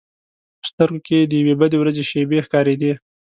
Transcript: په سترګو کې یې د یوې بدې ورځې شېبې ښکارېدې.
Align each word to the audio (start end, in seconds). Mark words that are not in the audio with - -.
په 0.59 0.65
سترګو 0.69 0.99
کې 1.05 1.15
یې 1.21 1.27
د 1.29 1.31
یوې 1.41 1.53
بدې 1.61 1.77
ورځې 1.79 2.03
شېبې 2.09 2.39
ښکارېدې. 2.45 2.93